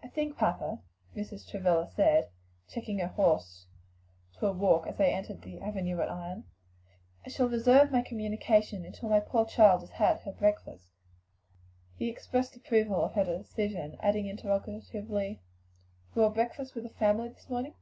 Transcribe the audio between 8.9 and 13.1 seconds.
my poor child has had her breakfast." He expressed approval